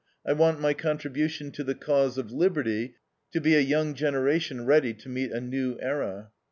I 0.25 0.33
want 0.33 0.59
my 0.59 0.73
contribution 0.73 1.51
to 1.51 1.63
the 1.63 1.75
cause 1.75 2.17
of 2.17 2.31
liberty 2.31 2.95
to 3.33 3.39
be 3.39 3.53
a 3.53 3.59
young 3.61 3.93
generation 3.93 4.65
ready 4.65 4.95
to 4.95 5.09
meet 5.09 5.31
a 5.31 5.39
new 5.39 5.77
era." 5.79 6.31